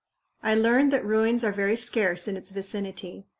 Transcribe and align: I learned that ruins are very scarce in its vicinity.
I 0.41 0.55
learned 0.55 0.91
that 0.93 1.05
ruins 1.05 1.43
are 1.43 1.51
very 1.51 1.75
scarce 1.77 2.27
in 2.27 2.35
its 2.35 2.49
vicinity. 2.49 3.27